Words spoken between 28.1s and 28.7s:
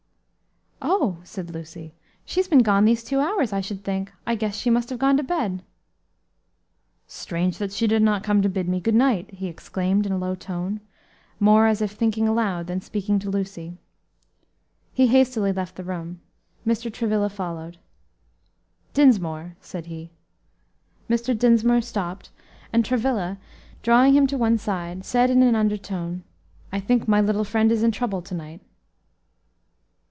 to night."